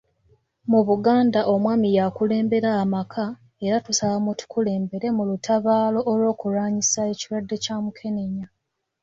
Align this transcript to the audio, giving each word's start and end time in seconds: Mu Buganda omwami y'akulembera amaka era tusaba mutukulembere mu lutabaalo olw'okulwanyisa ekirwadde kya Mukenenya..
Mu 0.71 0.79
Buganda 0.87 1.39
omwami 1.53 1.87
y'akulembera 1.97 2.69
amaka 2.83 3.23
era 3.65 3.75
tusaba 3.85 4.15
mutukulembere 4.25 5.07
mu 5.17 5.23
lutabaalo 5.29 5.99
olw'okulwanyisa 6.11 6.99
ekirwadde 7.11 7.55
kya 7.63 7.75
Mukenenya.. 7.83 8.47